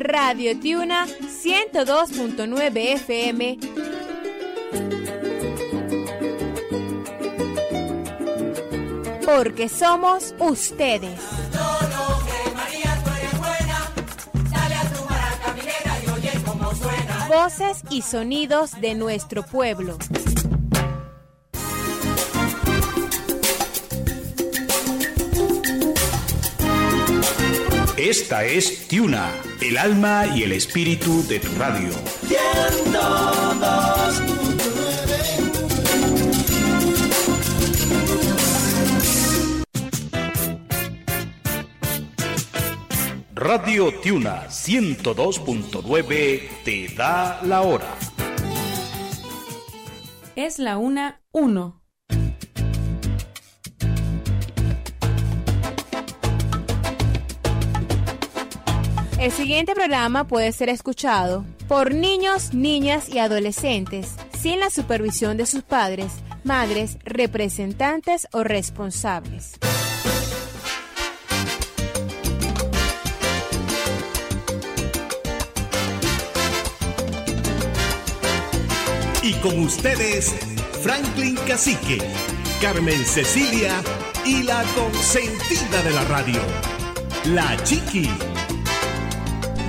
[0.00, 3.58] Radio Tiuna 102.9 FM.
[9.26, 11.20] Porque somos ustedes.
[17.28, 19.98] Voces y sonidos de nuestro pueblo.
[28.00, 29.30] Esta es Tiuna,
[29.60, 31.90] el alma y el espíritu de tu radio.
[43.34, 47.94] Radio Tiuna 102.9 te da la hora.
[50.36, 51.79] Es la una uno.
[59.20, 65.44] El siguiente programa puede ser escuchado por niños, niñas y adolescentes sin la supervisión de
[65.44, 66.10] sus padres,
[66.42, 69.58] madres, representantes o responsables.
[79.22, 80.34] Y con ustedes,
[80.82, 81.98] Franklin Cacique,
[82.62, 83.82] Carmen Cecilia
[84.24, 86.40] y la consentida de la radio,
[87.26, 88.08] la Chiqui.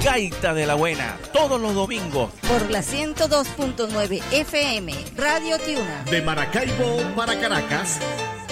[0.04, 2.32] Gaita de la Buena, todos los domingos.
[2.48, 6.04] Por la 102.9 FM, Radio Tiuna.
[6.10, 8.00] De Maracaibo para Caracas,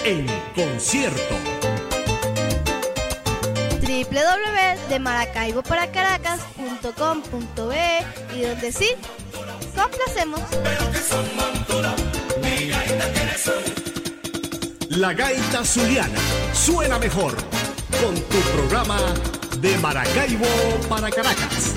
[0.04, 1.34] en concierto.
[6.92, 8.04] www.de
[8.36, 8.90] y donde sí,
[9.74, 10.40] complacemos.
[14.88, 16.20] La Gaita Zuliana
[16.52, 17.34] suena mejor
[18.00, 18.96] con tu programa
[19.60, 20.46] de Maracaibo
[20.88, 21.74] para Caracas.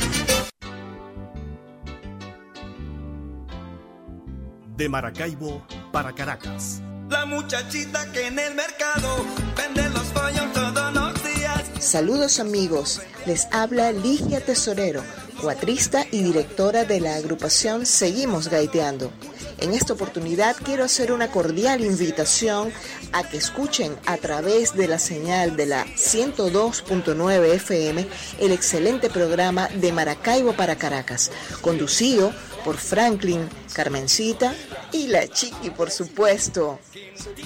[4.77, 6.81] De Maracaibo para Caracas.
[7.09, 9.25] La muchachita que en el mercado
[9.57, 11.63] vende los pollos todos los días.
[11.79, 15.03] Saludos amigos, les habla Ligia Tesorero,
[15.41, 19.11] cuatrista y directora de la agrupación Seguimos Gaiteando.
[19.59, 22.71] En esta oportunidad quiero hacer una cordial invitación
[23.11, 28.07] a que escuchen a través de la señal de la 102.9 FM
[28.39, 31.31] el excelente programa de Maracaibo para Caracas,
[31.61, 34.53] conducido por Franklin, Carmencita
[34.91, 36.79] y la Chiqui, por supuesto.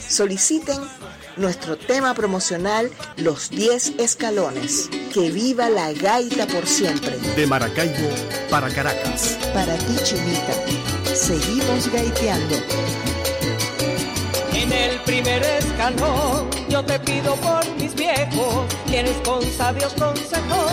[0.07, 0.79] Soliciten
[1.37, 4.89] nuestro tema promocional Los 10 Escalones.
[5.13, 7.17] Que viva la gaita por siempre.
[7.35, 8.09] De Maracaibo
[8.49, 9.37] para Caracas.
[9.53, 10.96] Para ti, Chinita.
[11.17, 12.55] Seguimos gaiteando.
[14.53, 20.71] En el primer escalón yo te pido por mis viejos, quienes con sabios consejos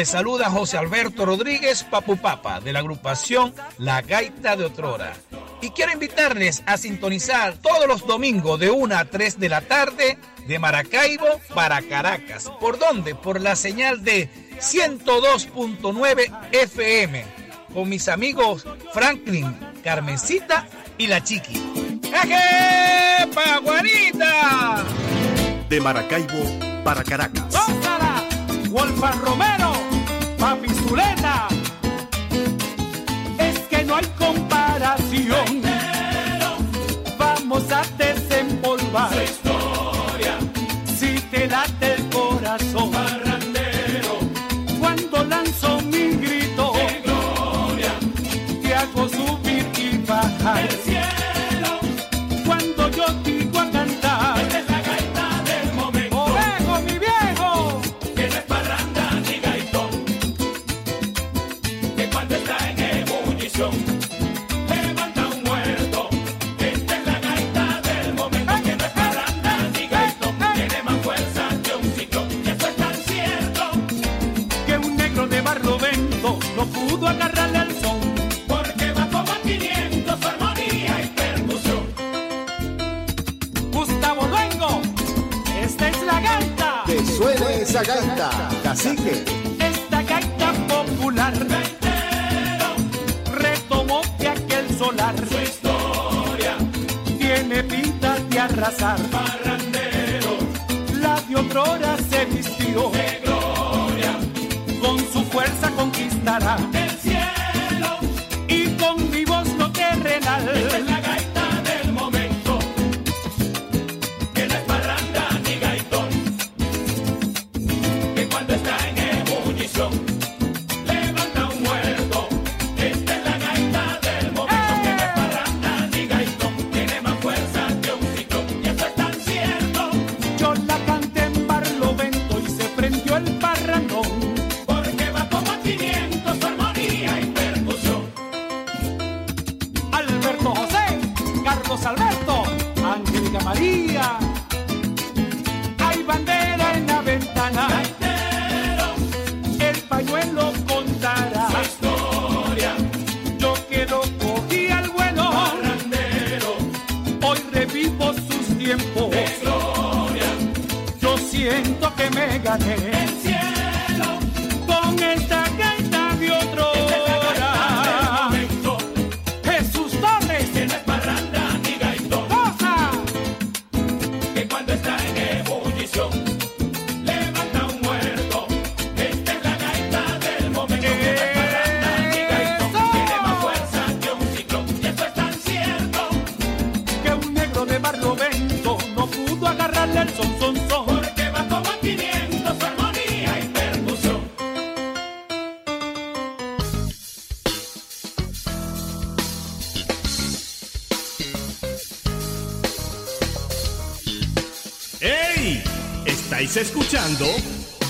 [0.00, 5.12] Les saluda José Alberto Rodríguez Papupapa de la agrupación La Gaita de Otrora.
[5.60, 10.16] Y quiero invitarles a sintonizar todos los domingos de 1 a 3 de la tarde
[10.46, 12.50] de Maracaibo para Caracas.
[12.58, 13.14] ¿Por dónde?
[13.14, 17.22] Por la señal de 102.9 FM
[17.74, 19.54] con mis amigos Franklin,
[19.84, 20.66] Carmencita
[20.96, 22.00] y la Chiqui.
[22.04, 23.28] ¡Eje!
[23.34, 24.82] ¡Paguarita!
[25.68, 26.42] De Maracaibo
[26.84, 27.54] para Caracas.
[33.38, 35.62] Es que no hay comparación.
[37.16, 39.49] Vamos a desempolvar.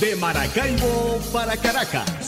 [0.01, 2.20] De Maracaibo para Caracas.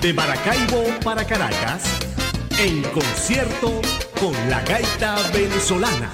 [0.00, 1.82] De Maracaibo para Caracas,
[2.58, 3.82] en concierto
[4.18, 6.10] con la gaita venezolana.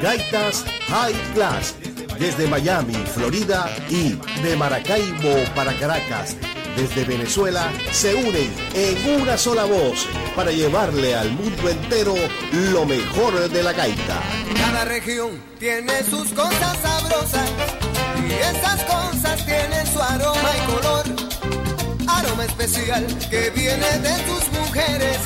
[0.00, 1.74] Gaitas High Class
[2.20, 6.36] desde Miami, Florida y de Maracaibo para Caracas,
[6.78, 10.06] desde Venezuela, se unen en una sola voz
[10.36, 12.14] para llevarle al mundo entero
[12.52, 14.22] lo mejor de la gaita.
[14.56, 17.50] Cada región tiene sus cosas sabrosas
[18.22, 21.04] y esas cosas tienen su aroma y color.
[22.06, 25.18] Aroma especial que viene de tus mujeres.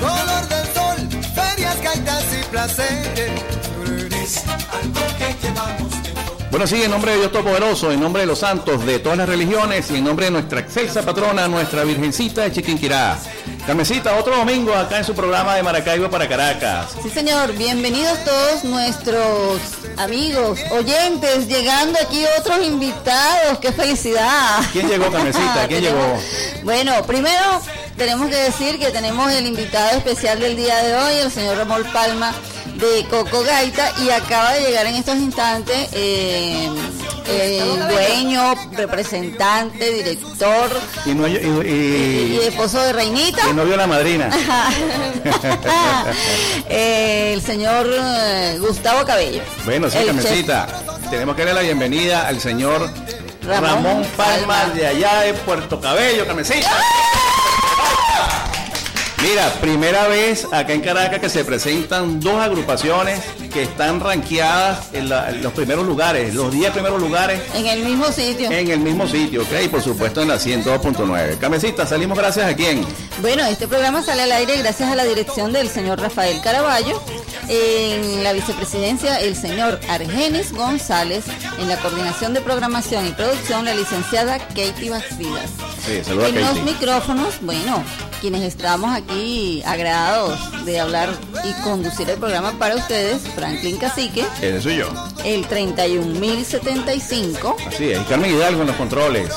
[0.00, 3.42] Color del sol, ferias, gaitas y placeres.
[4.06, 6.05] Eres algo que llevamos
[6.56, 9.28] Bueno, sí, en nombre de Dios Todopoderoso, en nombre de los santos de todas las
[9.28, 13.18] religiones y en nombre de nuestra excelsa patrona, nuestra Virgencita de Chiquinquirá.
[13.66, 16.92] Carmencita, otro domingo acá en su programa de Maracaibo para Caracas.
[17.02, 17.52] Sí, señor.
[17.52, 19.60] Bienvenidos todos nuestros
[19.98, 23.58] amigos, oyentes, llegando aquí otros invitados.
[23.58, 24.60] ¡Qué felicidad!
[24.72, 25.68] ¿Quién llegó, Carmencita?
[25.68, 26.18] ¿Quién llegó?
[26.62, 27.60] Bueno, primero
[27.98, 31.84] tenemos que decir que tenemos el invitado especial del día de hoy, el señor Ramón
[31.92, 32.32] Palma
[32.78, 36.68] de Coco Gaita, y acaba de llegar en estos instantes eh,
[37.28, 40.70] el dueño, representante, director
[41.06, 43.48] Y, no- y- y- y esposo de Reinita.
[43.48, 44.30] y no vio la madrina.
[46.68, 49.42] Eh, el señor eh, Gustavo Cabello.
[49.64, 50.66] Bueno, sí, El Carmencita.
[51.10, 52.90] Tenemos que darle la bienvenida al señor
[53.42, 54.74] Ramón Ramón, Palma, Palma.
[54.74, 56.70] de allá de Puerto Cabello, Carmencita.
[59.28, 63.20] Mira, primera vez acá en Caracas que se presentan dos agrupaciones
[63.52, 67.82] que están rankeadas en, la- en los primeros lugares, los 10 primeros lugares En el
[67.84, 68.50] mismo sitio.
[68.52, 69.48] en el mismo sitio, ¿ok?
[69.64, 71.38] Y por supuesto en la 102.9.
[71.38, 72.86] Carmencita, salimos gracias a quién?
[73.20, 77.02] Bueno, este programa sale al aire gracias a la dirección del señor Rafael Caraballo,
[77.48, 81.24] en la vicepresidencia el señor Argenis González,
[81.58, 85.50] en la coordinación de programación y producción la licenciada Katie Bastidas.
[85.84, 86.62] Sí, saluda a En los Katie.
[86.62, 87.82] micrófonos, bueno,
[88.20, 91.08] quienes estamos aquí agradados de hablar
[91.44, 94.88] y conducir el programa para ustedes, Franklin Cacique, Ese soy yo.
[95.24, 99.28] el 31075, Así es, y Carmen Hidalgo en los controles.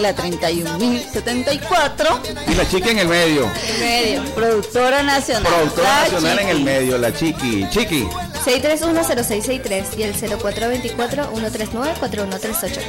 [0.00, 3.44] la 31074, Y la chica en el medio.
[3.44, 5.44] en medio, productora nacional.
[5.52, 7.66] Productora La nacional en el medio, la chiqui.
[7.70, 8.06] Chiqui.
[8.48, 12.80] 6310663 y el 0424-139-4138.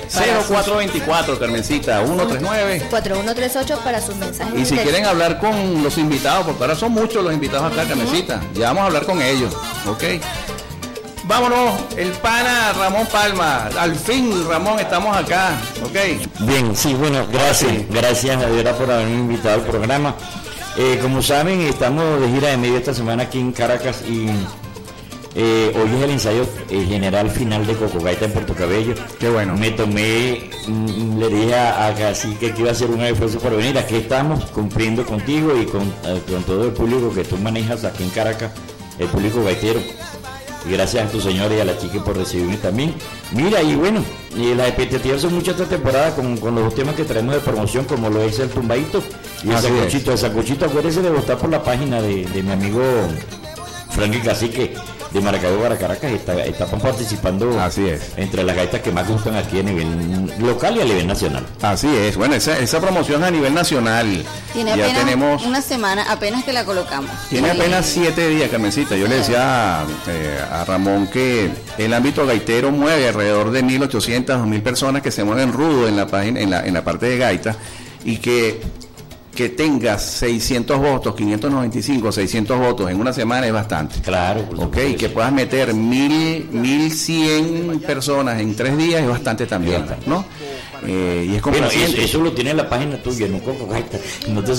[0.47, 2.83] 0424, Carmencita, 139.
[2.89, 4.57] 4138 para sus mensajes.
[4.57, 7.85] Y si de quieren hablar con los invitados, porque ahora son muchos los invitados acá,
[7.85, 9.53] Carmencita, ya vamos a hablar con ellos,
[9.85, 10.03] ¿ok?
[11.25, 13.69] Vámonos, el pana Ramón Palma.
[13.77, 15.95] Al fin, Ramón, estamos acá, ¿ok?
[16.39, 20.15] Bien, sí, bueno, gracias, gracias a Dios por haberme invitado al programa.
[20.77, 24.29] Eh, como saben, estamos de gira de medio esta semana aquí en Caracas y
[25.41, 28.93] eh, hoy es el ensayo eh, general final de Cocogaita en Puerto Cabello.
[29.19, 29.55] Qué bueno.
[29.55, 33.55] Me tomé, mm, le dije a, a Cacique que iba a hacer un esfuerzo por
[33.55, 33.77] venir.
[33.77, 38.03] Aquí estamos cumpliendo contigo y con, eh, con todo el público que tú manejas aquí
[38.03, 38.51] en Caracas,
[38.99, 39.79] el público gaitero.
[40.67, 42.93] Y gracias a tu señora y a la chica por recibirme también.
[43.31, 44.03] Mira, y bueno,
[44.35, 47.85] y las expectativas son muchas esta temporada con, con los temas que traemos de promoción,
[47.85, 49.01] como lo es el tumbadito
[49.41, 49.61] y el es.
[49.61, 50.11] sacochito.
[50.11, 52.81] El sacochito, acuérdese de votar por la página de, de mi amigo
[53.91, 54.73] Frankie Cacique
[55.11, 56.11] de Maracaibo para Caracas.
[56.11, 58.13] Está, está participando Así es.
[58.17, 61.45] entre las gaitas que más gustan aquí a nivel local y a nivel nacional.
[61.61, 64.23] Así es, bueno, esa, esa promoción a nivel nacional.
[64.53, 67.11] Tiene ya apenas tenemos, una semana, apenas que la colocamos.
[67.29, 68.95] tiene apenas siete días, Carmencita.
[68.95, 74.61] Yo le decía eh, a Ramón que el ámbito gaitero mueve alrededor de 1.800, 2.000
[74.61, 77.55] personas que se mueven rudo en la, página, en la, en la parte de gaita
[78.03, 78.61] y que
[79.39, 84.01] que tengas 600 votos, 595, 600 votos en una semana es bastante.
[84.01, 90.25] Claro, Ok, que puedas meter mil, 1100 personas en tres días es bastante también, ¿no?
[90.87, 93.39] Eh, y es Bueno, eso, eso lo tiene en la página tuya, no.
[94.27, 94.51] No te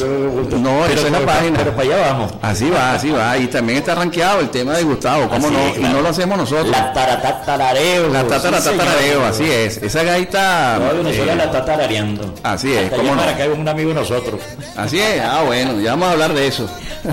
[0.58, 1.58] No, esa es la página.
[1.58, 2.32] Pero para allá vamos.
[2.42, 3.36] Así va, así va.
[3.38, 5.60] Y también está rankeado el tema de Gustavo, ¿cómo Así no?
[5.60, 5.94] es, Y claro.
[5.96, 6.68] no lo hacemos nosotros.
[6.70, 8.08] La taratatarareo.
[8.08, 9.24] La tataratarareo, señor.
[9.24, 9.76] así es.
[9.78, 10.76] Esa gaita.
[10.78, 12.34] Toda Venezuela eh, la está tarareando.
[12.42, 13.22] Así es, Hasta cómo no.
[13.22, 14.40] es un amigo de nosotros.
[14.76, 16.68] Así es, ah bueno, ya vamos a hablar de eso.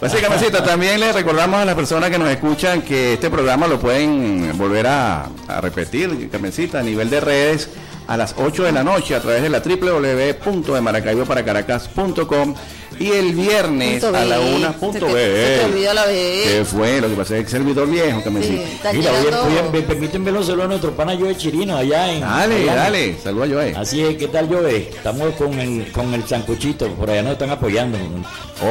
[0.00, 3.66] Pues sí, Carmencita, también les recordamos a las personas que nos escuchan que este programa
[3.66, 7.70] lo pueden volver a, repetir, Carmencita, a nivel de redes
[8.06, 12.54] a las 8 de la noche a través de la www.demaracaiboparacaraCas.com
[12.98, 14.54] Y el viernes Punto a la B.
[14.54, 15.46] una Se punto te- B.
[15.46, 16.40] se te olvidó la B.
[16.44, 17.00] ¿Qué fue?
[17.00, 18.60] Lo que pasa es que el servidor viejo que me Sí,
[18.92, 22.20] Mira, oye, oye, me permiten verlo solo a nuestro pana Joe Chirino allá en.
[22.20, 22.66] Dale, Miami.
[22.76, 23.74] dale, saluda a Joe.
[23.76, 24.76] Así es, ¿qué tal Joe?
[24.76, 27.98] Estamos con el, con el sancochito, por allá nos están apoyando.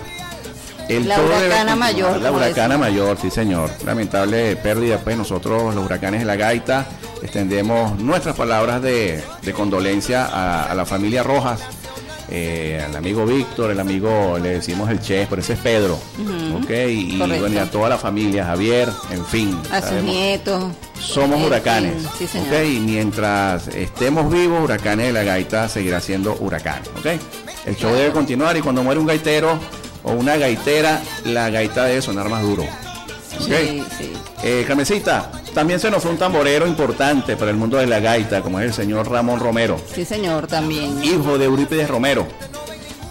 [0.89, 3.69] El La huracana mayor, La huracana mayor, sí señor.
[3.85, 6.85] Lamentable pérdida, pues nosotros los huracanes de la Gaita
[7.21, 11.61] extendemos nuestras palabras de, de condolencia a, a la familia Rojas,
[12.31, 16.63] eh, al amigo Víctor, el amigo, le decimos el Che, pero ese es Pedro, Ujú.
[16.63, 16.69] ¿ok?
[16.89, 19.59] Y, bueno, y a toda la familia, Javier, en fin.
[19.71, 20.71] A sus nietos.
[20.99, 22.03] somos huracanes.
[22.17, 22.47] Sí, señor.
[22.47, 22.65] ¿ok?
[22.65, 26.81] Y mientras estemos vivos, Huracanes de la Gaita seguirá siendo huracán.
[26.99, 27.07] ¿ok?
[27.65, 29.59] El show debe continuar y cuando muere un gaitero
[30.03, 32.63] o una gaitera, la gaita debe sonar más duro.
[32.63, 33.45] ¿ok?
[33.45, 34.13] Sí, sí.
[34.43, 38.41] Eh, Carmencita, también se nos fue un tamborero importante para el mundo de la gaita,
[38.41, 41.03] como es el señor Ramón Romero, Sí, señor, también.
[41.03, 42.27] hijo de Eurípides Romero.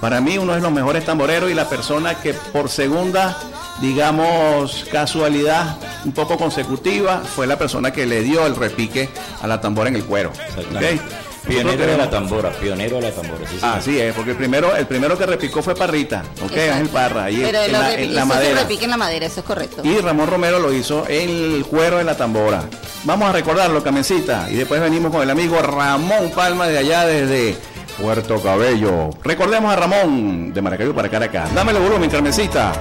[0.00, 3.36] Para mí uno de los mejores tamboreros y la persona que por segunda,
[3.82, 5.76] digamos, casualidad
[6.06, 9.10] un poco consecutiva, fue la persona que le dio el repique
[9.42, 10.30] a la tambora en el cuero.
[10.30, 11.00] ¿ok?
[11.46, 13.48] Pionero de la tambora, pionero de la tambora.
[13.48, 13.78] Sí, señor.
[13.78, 16.50] Así es, porque el primero, el primero que repicó fue Parrita, ¿ok?
[16.52, 16.72] Exacto.
[16.72, 18.60] Ángel Parra, ahí Pero en, la, en se madera.
[18.62, 19.80] repique en la madera, eso es correcto.
[19.84, 22.62] Y Ramón Romero lo hizo en el cuero de la tambora.
[23.04, 24.48] Vamos a recordarlo, Camencita.
[24.50, 27.56] Y después venimos con el amigo Ramón Palma de allá desde
[28.00, 29.10] Puerto Cabello.
[29.24, 31.54] Recordemos a Ramón de Maracaibo para Caracas.
[31.54, 32.72] Dámelo volumen, Carmencita.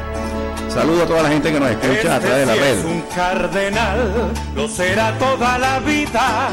[0.67, 2.79] Saludo a toda la gente que nos escucha a través de la Este sí red.
[2.79, 4.13] es un cardenal,
[4.55, 6.49] lo será toda la vida,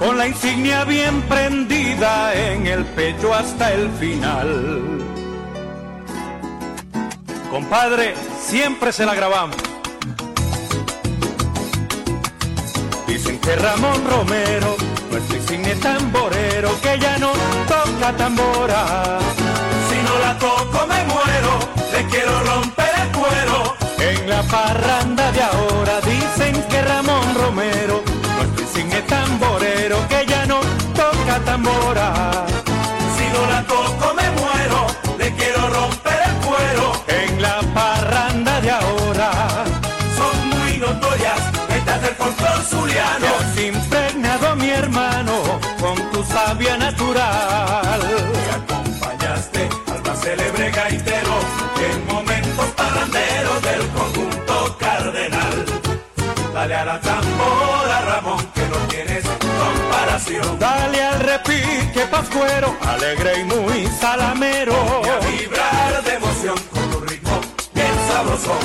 [0.00, 5.04] con la insignia bien prendida en el pecho hasta el final.
[7.50, 9.56] Compadre, siempre se la grabamos.
[13.06, 14.74] Dicen que Ramón Romero,
[15.10, 17.32] nuestro insigne tamborero, que ya no
[17.68, 19.18] toca tambora.
[19.90, 21.52] Si no la toco me muero,
[21.92, 23.76] le quiero romper el cuero.
[23.98, 27.69] En la parranda de ahora dicen que Ramón Romero,
[29.02, 30.60] tamborero, que ya no
[30.94, 32.46] toca tambora.
[33.16, 34.86] Si no la toco me muero,
[35.18, 36.92] le quiero romper el cuero.
[37.08, 39.30] En la parranda de ahora
[40.16, 41.40] son muy notorias
[41.76, 43.26] estas del folclor zuliano.
[43.26, 45.34] Te has impregnado mi hermano
[45.80, 48.00] con tu sabia natural.
[48.34, 51.34] Me acompañaste al más célebre gaitero
[51.90, 55.66] en momentos parranderos del conjunto cardenal.
[56.54, 57.29] Dale a la tambora,
[60.58, 64.74] Dale al repique, pascuero, alegre y muy salamero.
[65.02, 67.40] Y a vibrar de emoción con tu ritmo
[67.72, 68.58] bien sabrosón.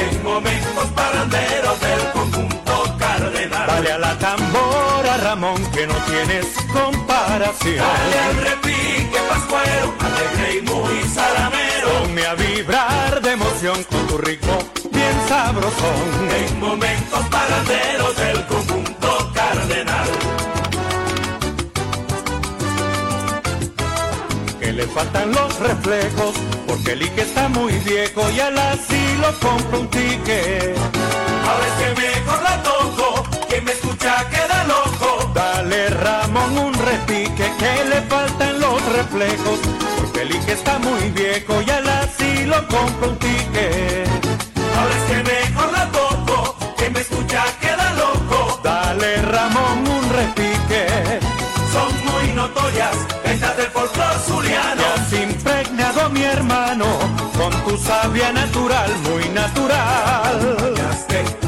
[0.00, 3.66] En momentos parranderos del conjunto cardenal.
[3.66, 7.78] Dale a la tambora, Ramón, que no tienes comparación.
[7.78, 12.02] Dale al repique, pascuero, alegre y muy salamero.
[12.02, 14.56] Ponme a vibrar de emoción con tu ritmo
[14.92, 16.30] bien sabrosón.
[16.30, 19.01] En momentos parranderos del conjunto
[24.94, 26.34] faltan los reflejos,
[26.66, 30.76] porque el Ike está muy viejo y al así lo compro un ticket.
[31.46, 35.30] Ahora es que mejor la toco, quien me escucha queda loco.
[35.34, 39.58] Dale Ramón un repique, que le faltan los reflejos,
[39.96, 44.08] porque el Ike está muy viejo y al así lo compro un ticket.
[44.76, 48.60] Ahora es que mejor la toco, quien me escucha queda loco.
[48.62, 50.86] Dale Ramón un repique,
[51.72, 53.21] son muy notorias
[54.22, 54.82] zuliano.
[54.82, 56.86] Te has impregnado mi hermano
[57.36, 60.56] con tu sabia natural, muy natural.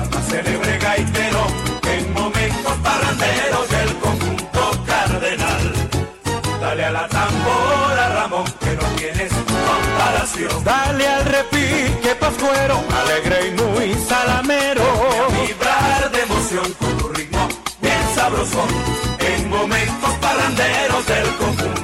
[0.01, 1.47] Al más célebre gaitero
[1.91, 4.35] en momentos parranderos del conjunto
[6.75, 10.65] Dale a la tambora, Ramón, que no tienes comparación.
[10.65, 14.83] Dale al repique pascuero, alegre y muy salamero.
[14.83, 17.49] A vibrar de emoción con tu ritmo
[17.81, 18.69] bien sabrosón.
[19.21, 21.84] En momentos parranderos del conjunto cardenal.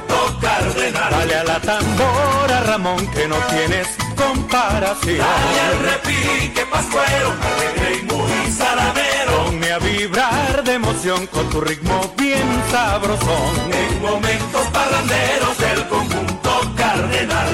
[1.51, 5.17] la tambora, Ramón, que no tienes comparación.
[5.17, 9.45] Dale al repique pascuero, alegre y muy salamero.
[9.45, 13.53] Ponme a vibrar de emoción con tu ritmo bien sabrosón.
[13.81, 17.51] En momentos parranderos del conjunto cardenal.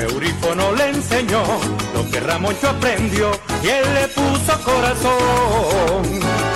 [0.00, 1.42] Eurífono le enseñó
[1.94, 3.30] lo que Ramoncho aprendió
[3.62, 6.55] y él le puso corazón.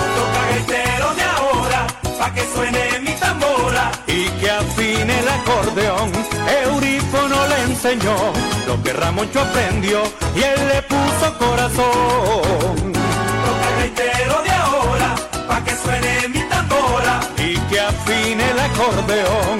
[2.21, 3.91] Pa' que suene mi tambora.
[4.05, 6.11] Y que afine el acordeón,
[6.63, 8.15] Eurífono le enseñó
[8.67, 9.99] lo que Ramoncho aprendió
[10.35, 12.77] y él le puso corazón.
[13.45, 15.09] Toca gaitero de ahora,
[15.47, 17.13] pa' que suene mi tambora.
[17.37, 19.59] Y que afine el acordeón.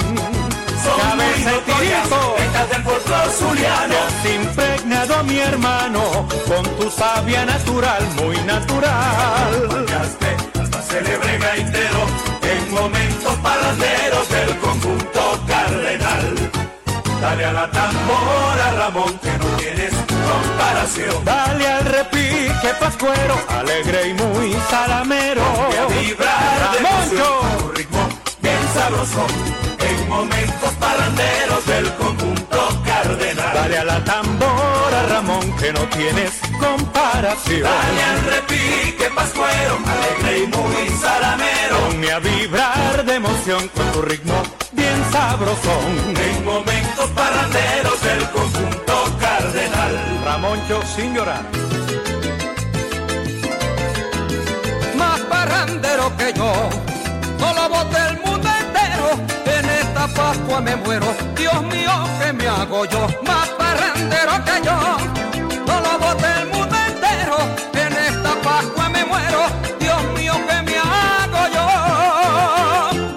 [0.84, 2.08] Son muy Cabeza y notorias,
[2.46, 3.96] estas del folclor zuliano.
[4.06, 6.02] Has impregnado mi hermano
[6.48, 9.52] con tu savia natural, muy natural.
[10.62, 16.52] Hasta célebre gaitero en momentos parranderos del conjunto cardenal.
[17.22, 19.94] Dale a la tambora, Ramón, que no tienes
[20.30, 21.24] comparación.
[21.24, 25.44] Dale al repique pascuero, alegre y muy salamero.
[25.72, 28.10] Y a vibrar de emoción ritmo
[28.42, 29.26] bien sabroso
[29.80, 32.81] en momentos parranderos del conjunto
[33.12, 33.54] cardenal.
[33.54, 37.64] Dale a la tambora, Ramón, que no tienes comparación.
[37.64, 41.78] Dale al repique pascuero, alegre y muy salamero.
[41.88, 46.16] Ponme a vibrar de emoción con tu ritmo bien sabrosón.
[46.16, 50.22] En momentos parranderos del conjunto cardenal.
[50.26, 51.42] Ramoncho sin llorar.
[54.98, 56.52] más parrandero que yo.
[57.40, 59.08] Solo voz del mundo entero,
[59.58, 59.61] en
[60.02, 61.06] esta Pascua me muero.
[61.36, 63.08] Dios mío, ¿qué me hago yo?
[63.24, 64.98] Más parrandero que yo.
[65.68, 67.38] Solo voz del mundo entero,
[67.74, 69.42] en esta Pascua me muero.
[69.80, 71.66] Dios mío, ¿qué me hago yo?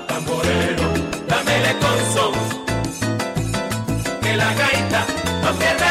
[0.06, 0.84] Tamborero,
[1.26, 2.34] dámele con son,
[4.20, 5.06] que la gaita
[5.42, 5.83] no pierda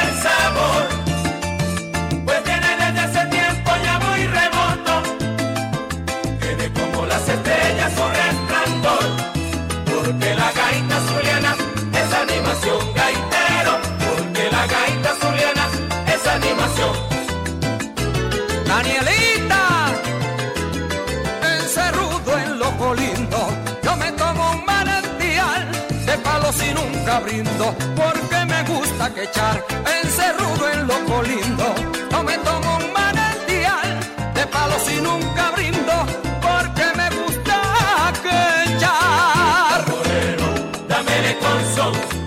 [26.58, 29.64] de y nunca brindo, porque me gusta que echar,
[30.02, 31.76] encerrudo en loco lindo,
[32.12, 34.00] yo me tomo un manantial
[34.34, 35.94] de palos y nunca brindo,
[36.42, 39.86] porque me gusta que echar.
[39.86, 40.54] Tamborero,
[40.88, 42.23] dámele con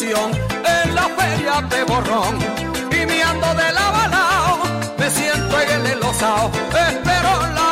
[0.00, 2.38] en la feria de Borrón.
[2.90, 4.58] Y me ando de la balao,
[4.98, 6.50] me siento en el elosao,
[6.88, 7.71] espero la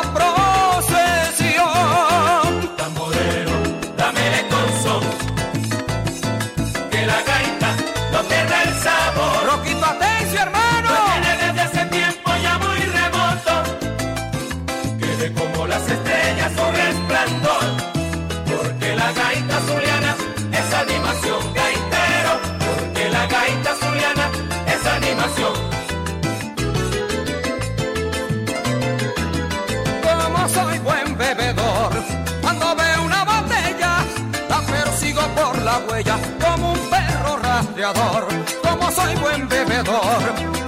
[36.04, 38.28] como un perro rastreador.
[38.62, 40.59] Como soy buen bebedor,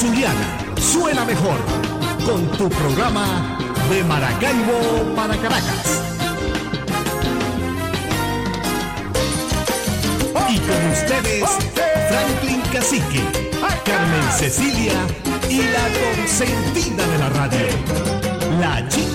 [0.00, 0.46] zuliana
[0.80, 1.58] suena mejor
[2.24, 3.58] con tu programa
[3.90, 6.02] de Maracaibo para Caracas.
[10.48, 11.50] Y con ustedes,
[12.08, 13.22] Franklin Cacique,
[13.84, 14.94] Carmen Cecilia
[15.50, 17.66] y la consentida de la radio,
[18.58, 19.09] la Chiqui.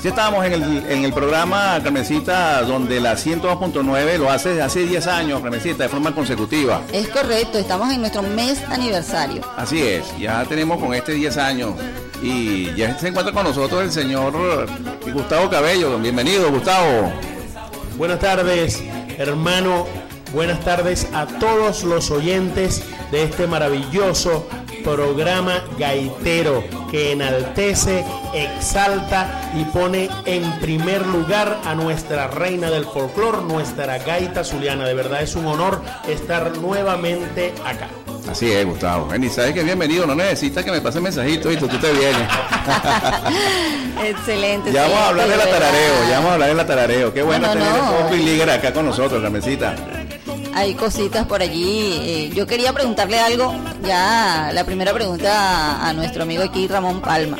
[0.00, 4.86] Si estábamos en el, en el programa Carmencita, donde la 102.9 lo hace desde hace
[4.86, 6.82] 10 años, Carmencita, de forma consecutiva.
[6.92, 9.42] Es correcto, estamos en nuestro mes aniversario.
[9.56, 11.74] Así es, ya tenemos con este 10 años
[12.22, 14.68] y ya se encuentra con nosotros el señor
[15.12, 15.98] Gustavo Cabello.
[15.98, 17.12] Bienvenido, Gustavo.
[18.00, 18.82] Buenas tardes,
[19.18, 19.86] hermano.
[20.32, 22.82] Buenas tardes a todos los oyentes
[23.12, 24.48] de este maravilloso
[24.82, 33.42] programa gaitero que enaltece, exalta y pone en primer lugar a nuestra reina del folclor,
[33.42, 34.86] nuestra gaita zuliana.
[34.86, 37.88] De verdad es un honor estar nuevamente acá.
[38.28, 39.06] Así es, Gustavo.
[39.08, 41.90] Ven, y sabes que bienvenido, no necesitas que me pase mensajito y tú, tú te
[41.92, 42.28] vienes.
[44.04, 44.72] Excelente.
[44.72, 47.12] Ya vamos a hablar de la tarareo, ya vamos a hablar de la tarareo.
[47.14, 47.86] Qué bueno No, no, tener no.
[47.88, 49.74] a Popi Liger acá con nosotros, Carmencita.
[50.54, 52.00] Hay cositas por allí.
[52.02, 53.54] eh, yo quería preguntarle algo,
[53.86, 57.38] ya la primera pregunta a, a nuestro amigo aquí, Ramón Palma.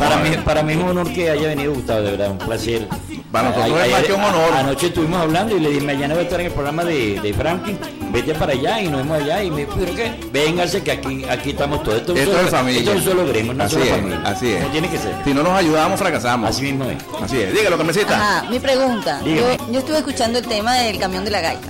[0.00, 2.86] para, mí, para mí es un honor que haya venido Gustavo, de verdad, un placer.
[3.32, 4.52] Para nosotros es más que un honor.
[4.56, 7.32] Anoche estuvimos hablando y le dije, mañana voy a estar en el programa de, de
[7.32, 7.78] Franklin,
[8.10, 9.42] vete para allá y nos vemos allá.
[9.44, 10.14] Y me dijo, ¿pero qué?
[10.32, 11.98] Véngase que aquí, aquí estamos todos.
[11.98, 12.80] Esto, Esto solo- es familia.
[12.80, 14.20] Esto es solo gremio, Así es, familia.
[14.24, 14.56] así es.
[14.60, 15.14] Como tiene que ser.
[15.24, 16.50] Si no nos ayudamos, fracasamos.
[16.50, 16.96] Así mismo es.
[17.22, 17.52] Así es.
[17.54, 18.16] Dígalo, Carmencita.
[18.16, 19.20] Ajá, mi pregunta.
[19.24, 21.68] Yo, yo estuve escuchando el tema del camión de la gaita.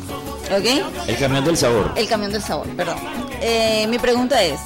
[0.56, 0.64] ¿Ok?
[1.08, 1.92] El camión del sabor.
[1.94, 2.96] El camión del sabor, perdón.
[3.42, 4.58] Eh, mi pregunta es,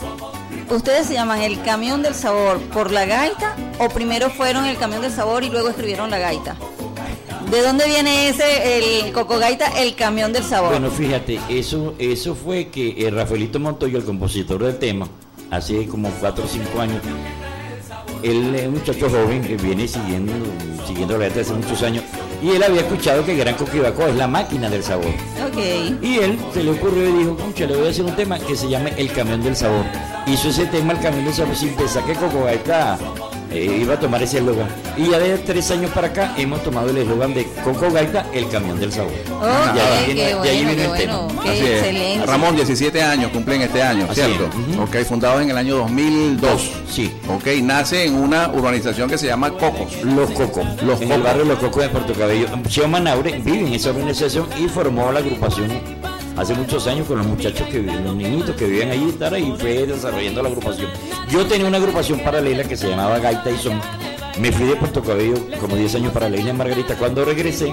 [0.71, 5.03] ¿ustedes se llaman el camión del sabor por la gaita o primero fueron el camión
[5.03, 6.57] del sabor y luego escribieron la gaita?
[7.55, 10.71] ¿De dónde viene ese, el Coco Gaita, el camión del sabor?
[10.71, 15.07] Bueno, fíjate, eso, eso fue que eh, Rafaelito Montoyo, el compositor del tema,
[15.53, 17.01] hace como 4 o 5 años,
[18.25, 20.33] él es un muchacho joven que viene siguiendo,
[20.85, 22.03] siguiendo la letra hace muchos años,
[22.43, 25.15] y él había escuchado que Gran Coquibaco es la máquina del sabor.
[25.47, 26.03] Ok.
[26.03, 28.57] Y él se le ocurrió y dijo, concha, le voy a hacer un tema que
[28.57, 29.85] se llame El Camión del Sabor.
[30.27, 32.99] Hizo ese tema, El Camión del Sabor, sin pensar que Coco Gaita
[33.51, 34.69] eh, iba a tomar ese eslogan.
[34.97, 38.49] Y ya de tres años para acá hemos tomado el eslogan de Coco Gaita, El
[38.49, 39.13] Camión del Sabor.
[39.31, 39.43] Ok,
[39.77, 41.43] Y ahí viene- qué de ahí bueno, viene qué el bueno, tema.
[41.43, 41.71] qué Así es.
[41.79, 42.27] excelente.
[42.27, 44.49] Ramón, 17 años cumplen este año, Así ¿cierto?
[44.73, 44.79] es.
[44.79, 46.71] Ok, fundados en el año 2002.
[46.91, 47.13] Sí.
[47.29, 50.03] Ok, nace en una urbanización que se llama Cocos.
[50.05, 50.65] Los Cocos.
[50.83, 51.17] Los en Cocos.
[51.17, 52.47] el barrio Los Cocos de Puerto Cabello.
[52.69, 55.69] Cheo Manaure vive en esa organización y formó la agrupación
[56.37, 59.53] hace muchos años con los muchachos que viven, los niñitos que viven allí estar y
[59.53, 60.91] fue desarrollando la agrupación.
[61.31, 63.81] Yo tenía una agrupación paralela que se llamaba Gaita y Son.
[64.41, 66.97] Me fui de Puerto Cabello como 10 años para la isla de Margarita.
[66.97, 67.73] Cuando regresé,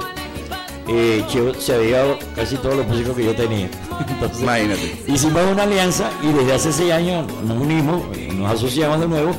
[0.87, 3.69] eh, Cheo se había dado casi todos los músicos que yo tenía.
[4.09, 5.01] Entonces, Imagínate.
[5.07, 9.31] Hicimos una alianza y desde hace 6 años nos unimos, eh, nos asociamos de nuevo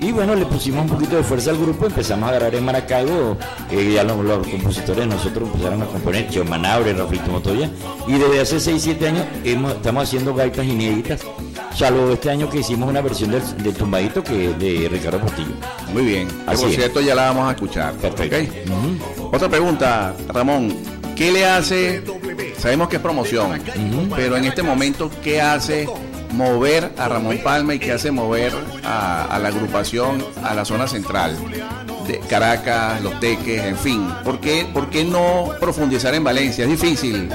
[0.00, 3.36] y bueno, le pusimos un poquito de fuerza al grupo, empezamos a agarrar en Maracaibo,
[3.70, 7.70] eh, ya los, los compositores nosotros empezaron a componer, Cheo Manaure, Rafaelito Motoya,
[8.06, 11.20] y desde hace 6, 7 años hemos- estamos haciendo gaitas inéditas
[11.76, 15.52] Salvo este año que hicimos una versión del, del tumbadito que de Ricardo Portillo.
[15.94, 16.26] Muy bien.
[16.46, 16.76] Así por es.
[16.76, 17.94] cierto, ya la vamos a escuchar.
[17.94, 18.74] Perfecto.
[19.32, 20.76] Otra pregunta, Ramón.
[21.14, 22.02] ¿Qué le hace?
[22.58, 23.60] Sabemos que es promoción,
[24.16, 25.86] pero en este momento, ¿qué hace
[26.32, 28.52] mover a Ramón Palma y qué hace mover
[28.84, 31.36] a, a la agrupación a la zona central?
[32.06, 34.08] De Caracas, Los Teques, en fin.
[34.24, 36.64] ¿Por qué, por qué no profundizar en Valencia?
[36.64, 37.28] Es difícil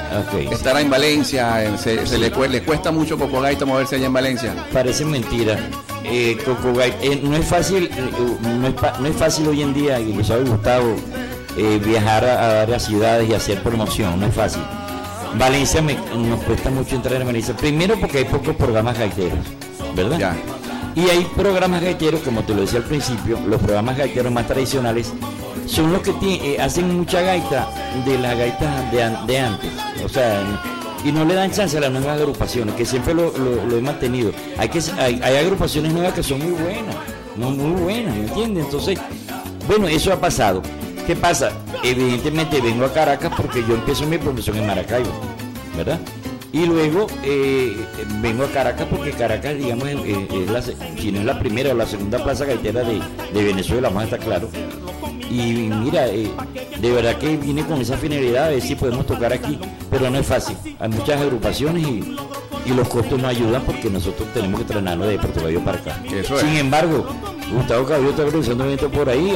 [0.52, 4.54] estar en Valencia, se, se le, le cuesta mucho Coco Gaita moverse allá en Valencia.
[4.74, 5.58] Parece mentira.
[6.04, 8.12] Eh, Coco Gay- eh, no es fácil, eh,
[8.60, 10.96] no, es no es fácil hoy en día, y lo sabe Gustavo,
[11.58, 14.62] eh, viajar a, a varias ciudades y hacer promoción, no es fácil.
[15.38, 19.40] Valencia me- nos cuesta mucho entrar en Valencia, primero porque hay pocos programas gaiteros,
[19.96, 20.18] ¿verdad?
[20.96, 25.12] Y hay programas gaiteros, como te lo decía al principio, los programas gaiteros más tradicionales
[25.66, 27.68] son los que ti- eh, hacen mucha gaita
[28.06, 29.70] de las gaitas de, an- de antes.
[30.06, 30.42] O sea,
[31.04, 33.82] y no le dan chance a las nuevas agrupaciones, que siempre lo, lo- lo he
[33.82, 34.32] mantenido.
[34.58, 36.96] Hay, que, hay, hay agrupaciones nuevas que son muy buenas,
[37.36, 38.66] muy, muy buenas, ¿me entiendes?
[38.66, 38.98] Entonces,
[39.68, 40.62] bueno, eso ha pasado.
[41.06, 41.52] ¿Qué pasa?
[41.84, 45.10] Evidentemente vengo a Caracas porque yo empiezo mi promoción en Maracaibo,
[45.78, 46.00] ¿verdad?
[46.52, 47.76] Y luego eh,
[48.22, 51.76] vengo a Caracas porque Caracas, digamos, es, es- la, si no es la primera o
[51.76, 53.02] la segunda plaza gaitera de,
[53.34, 54.50] de Venezuela, más está claro.
[55.30, 56.32] Y mira, eh,
[56.80, 59.60] de verdad que vine con esa finalidad de ver si podemos tocar aquí,
[59.92, 60.56] pero no es fácil.
[60.80, 62.16] Hay muchas agrupaciones y,
[62.66, 66.02] y los costos no ayudan porque nosotros tenemos que trasladarnos de Puerto Cabello para acá.
[66.06, 66.42] Eso es.
[66.42, 67.06] Sin embargo,
[67.52, 69.34] Gustavo Cabello está organizando un evento por ahí,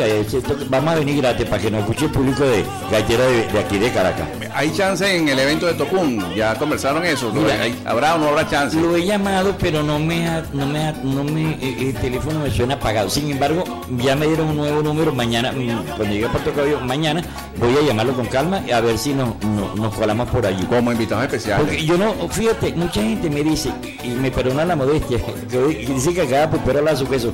[0.69, 3.77] vamos a venir gratis para que nos escuche el público de gaitero de, de aquí
[3.77, 4.27] de Caracas.
[4.53, 6.25] ¿Hay chance en el evento de Tocún?
[6.35, 7.31] ¿Ya conversaron eso?
[7.31, 8.75] Mira, ¿Hay- ¿Habrá o no habrá chance?
[8.81, 12.39] Lo he llamado, pero no me, ha- no me, ha- no me, eh, el teléfono
[12.39, 13.09] me suena apagado.
[13.09, 13.63] Sin embargo,
[13.97, 17.21] ya me dieron un nuevo número mañana, mm, cuando llegue a Puerto Cabello, mañana
[17.57, 20.63] voy a llamarlo con calma a ver si nos, nos, nos colamos por allí.
[20.65, 21.65] Como invitados especiales.
[21.67, 23.71] Porque yo no, fíjate, mucha gente me dice,
[24.03, 25.19] y me perdona la modestia,
[25.49, 25.57] que,
[25.93, 27.31] dice que acá pupero la su queso.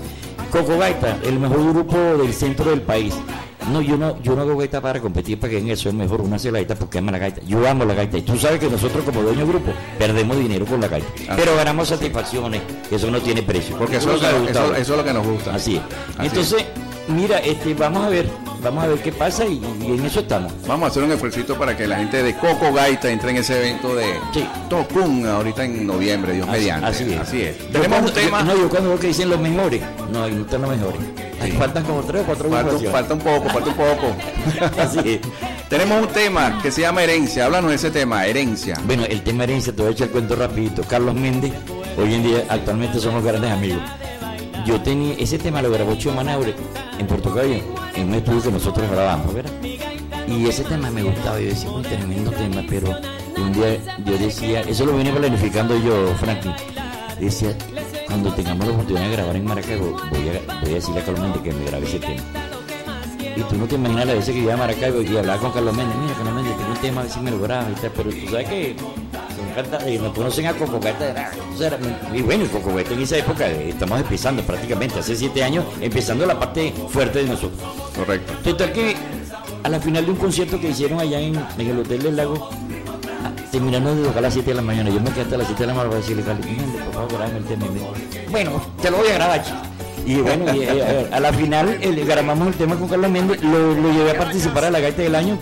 [0.56, 3.14] Coco Gaita, el mejor grupo del centro del país.
[3.72, 6.22] No, yo no, yo no hago gaita para competir para que en eso es mejor
[6.22, 7.42] una hace la gaita porque ama la gaita.
[7.42, 8.18] Yo amo la gaita.
[8.20, 11.36] Y tú sabes que nosotros como dueño de grupo perdemos dinero con la gaita.
[11.36, 13.76] Pero ganamos satisfacciones, que eso no tiene precio.
[13.78, 15.56] Porque eso, es lo que- eso- eso es lo que nos gusta.
[15.56, 15.82] Así es.
[16.18, 16.66] Así Entonces,
[17.08, 18.28] mira, este, vamos a ver,
[18.64, 20.52] vamos a ver qué pasa y, y en eso estamos.
[20.68, 23.58] Vamos a hacer un esfuerzo para que la gente de Coco Gaita entre en ese
[23.60, 24.06] evento de
[24.70, 26.88] Tocún ahorita en noviembre, Dios Así- mediante.
[26.88, 27.20] así es.
[27.20, 27.72] Así es.
[27.72, 28.40] Tenemos un tema.
[28.40, 29.82] yo- no, yo cuando veo que dicen los mejores.
[30.12, 31.00] No, están los mejores.
[31.42, 34.16] Ahí faltan como tres o cuatro Falta, falta un poco, falta un poco.
[34.82, 35.20] Así es.
[35.70, 37.46] Tenemos un tema que se llama herencia.
[37.46, 38.76] Háblanos de ese tema, herencia.
[38.86, 40.84] Bueno, el tema herencia, te voy a echar el cuento rapidito.
[40.84, 41.52] Carlos Méndez,
[41.98, 43.82] hoy en día actualmente somos grandes amigos.
[44.66, 46.56] Yo tenía, ese tema lo grabó Chio Manaure
[46.98, 49.52] en Puerto en un estudio que nosotros grabamos, ¿verdad?
[50.28, 52.98] Y ese tema me gustaba, yo decía, un tremendo tema, pero
[53.38, 56.56] un día yo decía, eso lo vine planificando yo, Franklin.
[57.20, 57.56] Decía,
[58.08, 61.52] cuando tengamos la oportunidad de grabar en Maracaibo, voy a, decirle a Carlos Méndez que
[61.52, 62.24] me grabe ese tema.
[63.38, 65.76] Y tú no te imaginas las veces que iba a Maracaibo y hablaba con Carlos
[65.76, 67.92] Méndez, mira Carlos Méndez, tengo un tema, a ver si me lo graba y tal,
[67.96, 68.76] pero tú sabes que
[69.56, 71.80] son canta- y nos conocen a Coco Gaita, era- o sea, era-
[72.14, 75.66] y bueno, y Coco Gaita en esa época eh, estamos empezando prácticamente, hace siete años,
[75.82, 77.60] empezando la parte fuerte de nosotros.
[77.96, 78.34] Correcto.
[78.44, 78.96] Total que
[79.64, 82.50] a la final de un concierto que hicieron allá en, en el Hotel del Lago,
[83.24, 85.48] ah, terminando de tocar a las 7 de la mañana, yo me quedé hasta las
[85.48, 87.66] 7 de la mañana para decirle, por favor, el tema.
[87.68, 89.58] Me Bueno, te lo voy a grabar, chico.
[90.08, 93.74] Y bueno, y, eh, a la final eh, grabamos el tema con Carlos Méndez, lo,
[93.74, 95.36] lo llevé a participar a la gaita del año,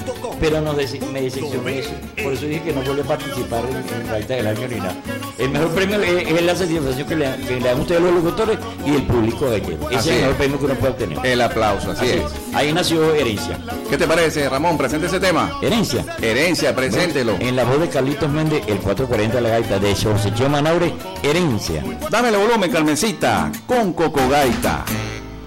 [0.43, 1.91] pero nos dese- me decepcionó eso.
[2.21, 4.75] Por eso dije que no vuelve a participar en, en la gaita del año ni
[4.75, 4.95] nada.
[5.37, 8.57] El mejor premio es, es la satisfacción que le, que le dan ustedes los locutores
[8.85, 9.47] y el público.
[9.53, 11.25] Ese Así es el mejor premio que uno puede obtener.
[11.25, 12.23] El aplauso, así, es.
[12.53, 13.57] Ahí nació Herencia.
[13.89, 14.77] ¿Qué te parece, Ramón?
[14.77, 15.57] Presente ese tema.
[15.61, 16.03] Herencia.
[16.21, 17.37] Herencia, preséntelo.
[17.39, 20.91] En la voz de Carlitos Méndez, el 440 de la gaita de José Chio Manaure,
[21.23, 21.83] Herencia.
[22.11, 24.83] Dame el volumen, Carmencita, con Coco Gaita.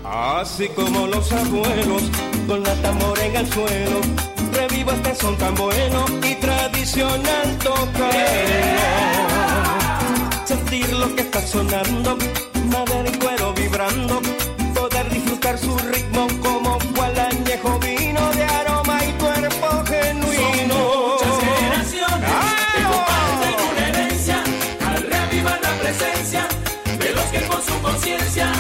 [0.05, 2.03] Así como los abuelos,
[2.47, 4.01] con la tambora en el suelo,
[4.57, 9.17] revivo este son tan bueno y tradicional tocarlo.
[10.45, 12.17] Sentir lo que está sonando,
[12.73, 14.21] madera y cuero vibrando,
[14.75, 20.77] poder disfrutar su ritmo como cual añejo vino de aroma y cuerpo genuino.
[21.13, 22.31] Muchas generaciones
[22.75, 24.39] que comparten una herencia
[24.89, 26.49] al reavivar la presencia
[26.99, 28.56] de los que con su conciencia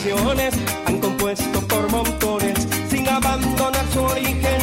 [0.05, 0.53] Creaciones
[0.85, 4.59] han compuesto por montones sin abandonar su origen.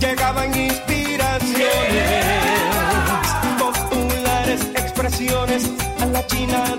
[0.00, 2.24] Llegaban inspiraciones,
[3.58, 5.68] populares expresiones
[6.00, 6.75] a la china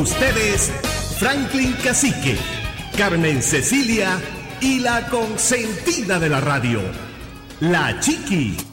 [0.00, 0.72] ustedes,
[1.18, 2.36] Franklin Cacique,
[2.96, 4.18] Carmen Cecilia
[4.60, 6.80] y la consentida de la radio,
[7.60, 8.69] la Chiqui.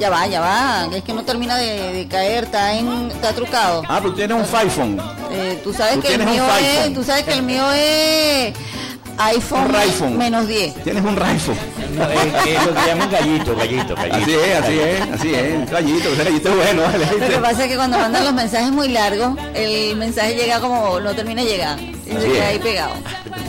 [0.00, 0.88] Ya va, ya va.
[0.92, 3.82] Es que no termina de, de caer, está, en, está trucado.
[3.88, 5.00] Ah, pero tienes un iPhone.
[5.30, 6.94] Eh, tú sabes Tú que el mío es, iPhone.
[6.94, 8.54] tú sabes que el mío es
[9.18, 10.18] iPhone, iPhone.
[10.18, 10.82] menos 10.
[10.82, 11.56] Tienes un iPhone.
[11.96, 14.16] No, es, es lo que llaman gallito, gallito, gallito.
[14.16, 15.70] Así es, así es, así es.
[15.70, 16.82] Gallito, ese gallito es bueno.
[16.82, 17.06] vale.
[17.06, 21.00] Lo que pasa es que cuando mandan los mensajes muy largos, el mensaje llega como
[21.00, 21.78] no termina de llegar.
[21.80, 22.92] Y se queda ahí pegado.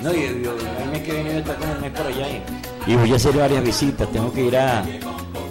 [0.04, 0.52] No, yo, yo,
[0.84, 2.28] el mes que viene está como un mes por allá.
[2.86, 4.12] Y voy a hacer varias visitas.
[4.12, 4.84] Tengo que ir a,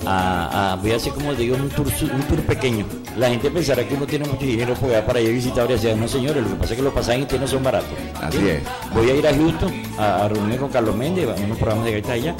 [0.07, 2.84] a, a- voy a hacer como digo un tour, un tour pequeño.
[3.16, 5.80] La gente pensará que uno tiene mucho dinero para ir para allá a visitar varias
[5.80, 6.00] ciudades.
[6.00, 7.90] No, señores, lo que pasa es que los pasajes internos son baratos.
[8.20, 8.48] Así ¿Sí?
[8.48, 8.62] es.
[8.94, 11.92] Voy a ir a Houston a, a reunirme con Carlos Méndez, a unos programas de
[11.92, 12.34] gaita allá.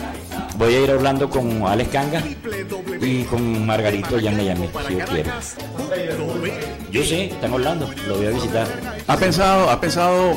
[0.57, 2.23] Voy a ir hablando con Alex Canga
[3.01, 5.31] y con Margarito allá en Miami, si yo quiero.
[6.91, 8.67] Yo sé, están hablando, lo voy a visitar.
[9.07, 10.35] ¿Has pensado, has pensado,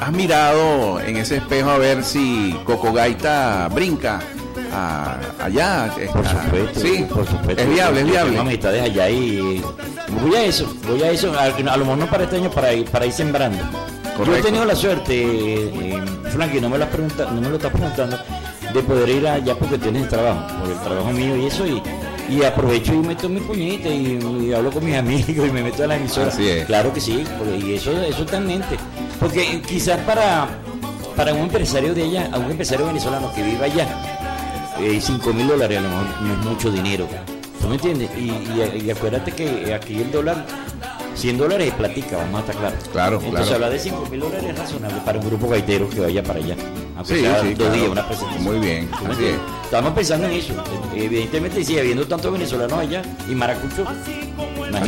[0.00, 4.20] has mirado en ese espejo a ver si Coco Gaita brinca
[4.74, 5.90] a- allá?
[6.12, 7.62] Por supuesto, Sí, por supuesto.
[7.62, 8.30] Es viable, es viable.
[8.32, 9.62] Tengo amistades allá y
[10.22, 12.72] voy a eso, voy a eso, a, a lo mejor no para este año, para
[12.72, 13.58] ir, para ir sembrando.
[13.58, 14.46] Yo he Correcto.
[14.46, 16.02] tenido la suerte, eh,
[16.32, 18.16] Frankie, no me lo, pregunta- no me lo estás preguntando,
[18.72, 21.82] de poder ir allá porque tienes trabajo, por el trabajo mío y eso, y,
[22.28, 24.18] y aprovecho y meto mi puñita y,
[24.48, 26.28] y hablo con mis amigos y me meto a la emisora.
[26.28, 26.64] Así es.
[26.66, 28.76] Claro que sí, porque- y eso, eso está en mente.
[29.18, 30.46] Porque quizás para,
[31.16, 34.13] para un empresario de ella, a un empresario venezolano que viva allá,
[35.00, 37.06] 5 mil dólares a lo mejor no es mucho dinero.
[37.60, 38.10] ¿Tú me entiendes?
[38.16, 40.44] Y, y- y acuérdate que aquí el dólar,
[41.14, 42.84] 100 dólares es platica, vamos a estar claros.
[42.92, 43.54] Claro, Entonces claro.
[43.54, 46.56] hablar de 5 mil dólares es razonable para un grupo gaitero que vaya para allá.
[46.96, 47.72] Aunque Sí, sea sí, dos claro.
[47.74, 48.44] días, una presentación.
[48.44, 49.40] Muy bien, ¿Tú me así entiendes?
[49.64, 50.54] Estamos pensando en eso.
[50.94, 53.88] Evidentemente, sigue habiendo tantos venezolanos allá y maracuchos.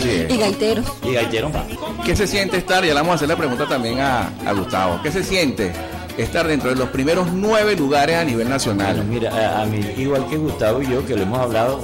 [0.05, 0.31] Es.
[0.33, 0.87] Y gaiteros.
[1.03, 1.65] Y gaiteros más.
[2.05, 2.83] ¿Qué se siente estar?
[2.85, 5.01] Ya le vamos a hacer la pregunta también a, a Gustavo.
[5.03, 5.73] ¿Qué se siente
[6.17, 8.97] estar dentro de los primeros nueve lugares a nivel nacional?
[8.97, 11.81] Bueno, mira, a, mí, igual que Gustavo y yo, que lo hemos hablado,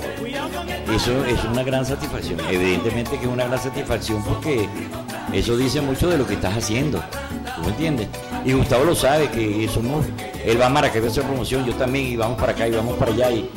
[0.94, 2.40] eso es una gran satisfacción.
[2.50, 4.68] Evidentemente que es una gran satisfacción porque
[5.32, 7.02] eso dice mucho de lo que estás haciendo.
[7.56, 8.08] ¿Tú me entiendes?
[8.44, 10.04] Y Gustavo lo sabe, que somos,
[10.44, 12.96] él va a Maracaibo a hacer promoción, yo también, y vamos para acá y vamos
[12.96, 13.30] para allá.
[13.30, 13.48] Y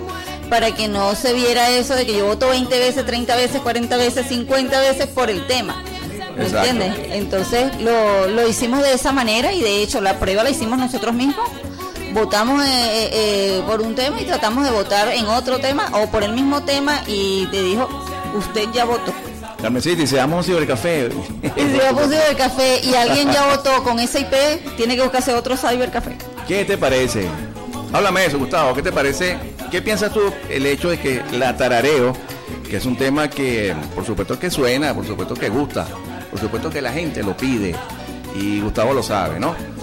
[0.49, 3.95] para que no se viera eso de que yo voto 20 veces, 30 veces, 40
[3.97, 5.81] veces, 50 veces por el tema.
[6.37, 6.93] ¿Me entiendes?
[7.11, 11.13] Entonces lo, lo hicimos de esa manera y de hecho la prueba la hicimos nosotros
[11.15, 11.47] mismos.
[12.15, 16.07] Votamos eh, eh, eh, por un tema y tratamos de votar en otro tema o
[16.07, 17.89] por el mismo tema y te dijo,
[18.33, 19.13] usted ya votó.
[19.61, 21.09] Carmencita, vamos a un cibercafé.
[21.57, 24.33] Y si yo puse el café y alguien ya votó con esa IP,
[24.77, 26.15] tiene que buscarse otro cybercafé.
[26.47, 27.27] ¿Qué te parece?
[27.91, 28.73] Háblame de eso, Gustavo.
[28.73, 29.37] ¿Qué te parece?
[29.69, 32.13] ¿Qué piensas tú el hecho de que la tarareo,
[32.69, 35.85] que es un tema que por supuesto que suena, por supuesto que gusta,
[36.31, 37.75] por supuesto que la gente lo pide
[38.39, 39.74] y Gustavo lo sabe, ¿no?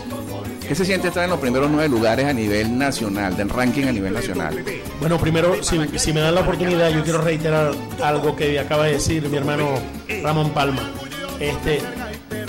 [0.72, 3.92] ¿Qué se siente estar en los primeros nueve lugares a nivel nacional, del ranking a
[3.92, 4.64] nivel nacional?
[5.00, 8.94] Bueno, primero, si, si me dan la oportunidad, yo quiero reiterar algo que acaba de
[8.94, 9.68] decir mi hermano
[10.22, 10.80] Ramón Palma.
[11.38, 11.82] Este,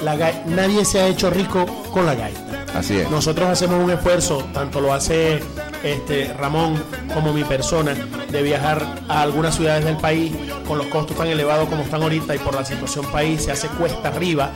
[0.05, 0.15] la
[0.45, 2.63] nadie se ha hecho rico con la gaita.
[2.73, 3.11] Así es.
[3.11, 5.41] Nosotros hacemos un esfuerzo, tanto lo hace
[5.83, 6.81] este, Ramón
[7.13, 7.93] como mi persona,
[8.31, 10.31] de viajar a algunas ciudades del país
[10.65, 13.67] con los costos tan elevados como están ahorita y por la situación país se hace
[13.67, 14.53] cuesta arriba.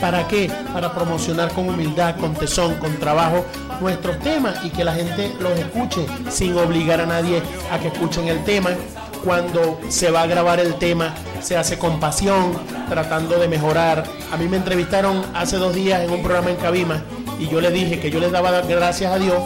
[0.00, 0.50] ¿Para qué?
[0.72, 3.44] Para promocionar con humildad, con tesón, con trabajo
[3.80, 8.28] nuestros temas y que la gente los escuche sin obligar a nadie a que escuchen
[8.28, 8.70] el tema.
[9.24, 12.52] Cuando se va a grabar el tema, se hace con pasión,
[12.88, 14.04] tratando de mejorar.
[14.30, 17.02] A mí me entrevistaron hace dos días en un programa en Cabima
[17.38, 19.42] y yo le dije que yo les daba gracias a Dios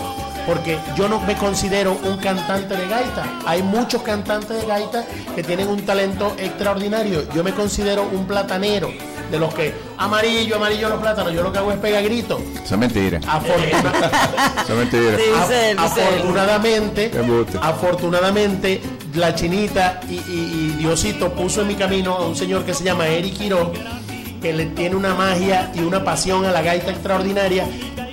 [0.49, 3.25] porque yo no me considero un cantante de gaita.
[3.47, 7.23] Hay muchos cantantes de gaita que tienen un talento extraordinario.
[7.35, 8.91] Yo me considero un platanero,
[9.31, 11.33] de los que amarillo, amarillo los plátanos.
[11.33, 12.41] Yo lo que hago es pegar gritos.
[12.65, 13.21] Eso es mentira.
[13.27, 14.11] Afortuna-
[14.65, 15.11] Eso es mentira.
[15.17, 17.11] Dice dice afortunadamente,
[17.61, 18.81] afortunadamente,
[19.15, 22.85] la chinita y, y- y Diosito puso en mi camino a un señor que se
[22.85, 23.73] llama Eric Quiró,
[24.43, 27.67] que le tiene una magia y una pasión a la gaita extraordinaria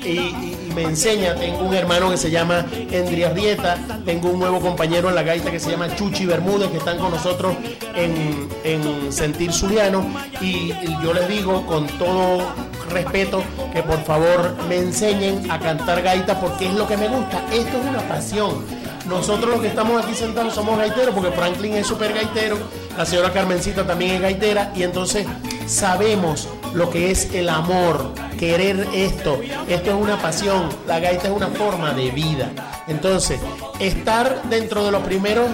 [0.03, 1.35] y me enseña.
[1.35, 5.49] Tengo un hermano que se llama Endri Arrieta, tengo un nuevo compañero en la gaita
[5.49, 7.55] que se llama Chuchi Bermúdez, que están con nosotros
[7.95, 10.05] en, en Sentir Zuliano.
[10.41, 12.45] Y yo les digo con todo
[12.89, 17.43] respeto que por favor me enseñen a cantar gaita porque es lo que me gusta.
[17.51, 18.63] Esto es una pasión.
[19.07, 22.57] Nosotros los que estamos aquí sentados somos gaiteros porque Franklin es súper gaitero,
[22.97, 25.27] la señora Carmencita también es gaitera y entonces
[25.67, 29.39] sabemos lo que es el amor, querer esto.
[29.67, 32.51] Esto es una pasión, la gaita es una forma de vida.
[32.87, 33.39] Entonces,
[33.79, 35.49] estar dentro de los primeros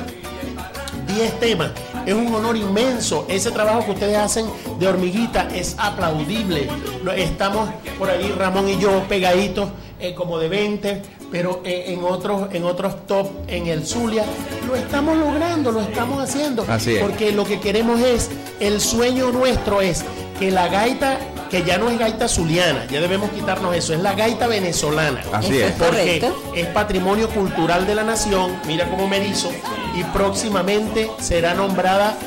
[1.07, 1.71] 10 temas.
[2.05, 3.25] Es un honor inmenso.
[3.29, 4.45] Ese trabajo que ustedes hacen
[4.79, 6.67] de hormiguita es aplaudible.
[7.15, 9.69] Estamos por ahí, Ramón y yo, pegaditos
[9.99, 11.01] eh, como de 20,
[11.31, 14.25] pero eh, en otros en otros top en el Zulia.
[14.67, 16.65] Lo estamos logrando, lo estamos haciendo.
[16.67, 17.03] Así es.
[17.03, 18.29] Porque lo que queremos es,
[18.59, 20.03] el sueño nuestro es
[20.39, 21.19] que la gaita
[21.51, 25.21] que ya no es gaita zuliana, ya debemos quitarnos eso, es la gaita venezolana.
[25.33, 25.73] Así es.
[25.73, 26.53] Porque Correcto.
[26.55, 29.51] es patrimonio cultural de la nación, mira cómo me hizo,
[29.93, 32.17] y próximamente será nombrada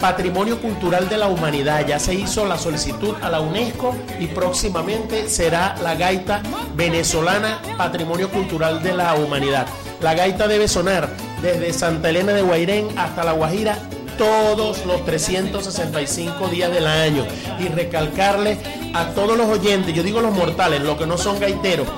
[0.00, 1.86] Patrimonio Cultural de la Humanidad.
[1.86, 6.42] Ya se hizo la solicitud a la UNESCO y próximamente será la gaita
[6.74, 9.66] venezolana, patrimonio cultural de la humanidad.
[10.00, 11.10] La gaita debe sonar
[11.42, 13.78] desde Santa Elena de Guairén hasta La Guajira
[14.20, 17.24] todos los 365 días del año.
[17.58, 18.58] Y recalcarle
[18.92, 21.88] a todos los oyentes, yo digo los mortales, los que no son gaiteros,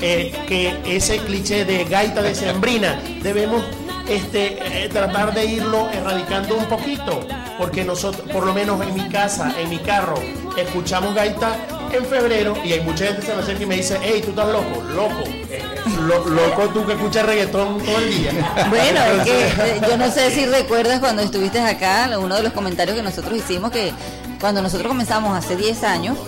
[0.00, 3.64] eh, que ese cliché de gaita de sembrina debemos
[4.08, 7.26] este, eh, tratar de irlo erradicando un poquito,
[7.58, 10.14] porque nosotros, por lo menos en mi casa, en mi carro,
[10.56, 11.56] escuchamos gaita
[11.96, 14.30] en febrero y hay mucha gente que se me acerca y me dice, hey, tú
[14.30, 15.62] estás loco, loco, eh,
[16.06, 18.32] lo- loco tú que escuchas reggaetón todo el día.
[18.70, 22.52] Bueno, es que eh, yo no sé si recuerdas cuando estuviste acá, uno de los
[22.52, 23.92] comentarios que nosotros hicimos que
[24.40, 26.18] cuando nosotros comenzamos hace 10 años,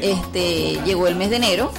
[0.00, 1.72] este llegó el mes de enero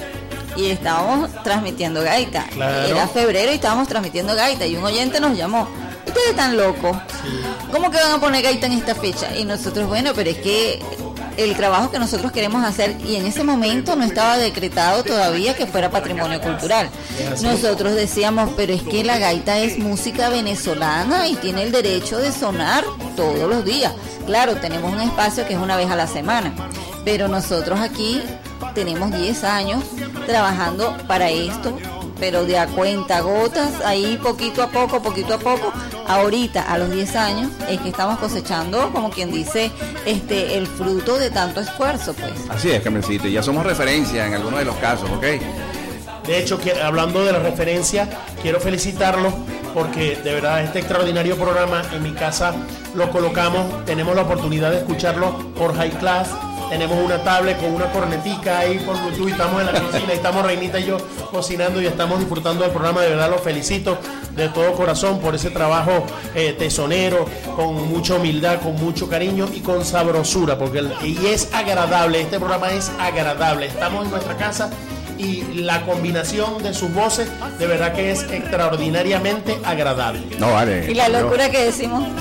[0.56, 2.44] y estábamos transmitiendo gaita.
[2.52, 2.86] Claro.
[2.88, 5.68] Era febrero y estábamos transmitiendo gaita y un oyente nos llamó.
[6.06, 6.96] Ustedes están locos.
[7.72, 9.34] ¿Cómo que van a poner gaita en esta fecha?
[9.36, 10.82] Y nosotros, bueno, pero es que
[11.36, 15.66] el trabajo que nosotros queremos hacer y en ese momento no estaba decretado todavía que
[15.66, 16.88] fuera patrimonio cultural.
[17.42, 22.32] Nosotros decíamos, pero es que la gaita es música venezolana y tiene el derecho de
[22.32, 22.84] sonar
[23.16, 23.92] todos los días.
[24.26, 26.52] Claro, tenemos un espacio que es una vez a la semana,
[27.04, 28.22] pero nosotros aquí
[28.74, 29.84] tenemos 10 años
[30.26, 31.76] trabajando para esto,
[32.22, 35.72] pero de a cuenta gotas, ahí poquito a poco, poquito a poco.
[36.06, 39.72] Ahorita, a los 10 años, es que estamos cosechando, como quien dice,
[40.06, 42.30] este el fruto de tanto esfuerzo, pues.
[42.48, 45.24] Así es, Carmencita, y ya somos referencia en algunos de los casos, ¿ok?
[46.24, 48.08] De hecho, que, hablando de la referencia,
[48.40, 49.34] quiero felicitarlos
[49.74, 52.54] porque de verdad este extraordinario programa en mi casa
[52.94, 56.28] lo colocamos, tenemos la oportunidad de escucharlo por High Class,
[56.72, 60.80] tenemos una tablet con una cornetica ahí por Bluetooth, estamos en la cocina, estamos Reinita
[60.80, 60.96] y yo
[61.30, 63.98] cocinando y estamos disfrutando del programa, de verdad los felicito
[64.34, 69.60] de todo corazón por ese trabajo eh, tesonero, con mucha humildad, con mucho cariño y
[69.60, 74.70] con sabrosura, porque y es agradable, este programa es agradable, estamos en nuestra casa
[75.22, 80.22] y la combinación de sus voces de verdad que es extraordinariamente agradable.
[80.38, 80.90] No, vale.
[80.90, 82.04] Y la locura que decimos.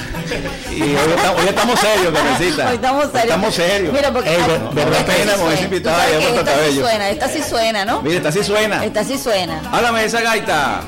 [0.71, 2.69] Y hoy, está- hoy estamos serios, Carmencita.
[2.69, 3.23] Hoy estamos serios.
[3.25, 3.93] Estamos serios.
[3.93, 6.81] Mira, porque- Ey, ver- verdad esta pena sí con ese invitado de esta sí Cabello.
[6.81, 8.01] suena, esta sí suena, ¿no?
[8.01, 8.85] Mira, esta sí suena.
[8.85, 9.61] Esta sí suena.
[9.73, 10.81] Háblame de esa gaita.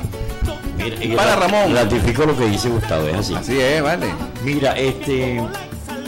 [1.16, 1.74] Para Ramón.
[1.74, 3.34] Ratifico lo que dice Gustavo, es así.
[3.34, 4.06] Así es, vale.
[4.42, 5.40] Mira, este,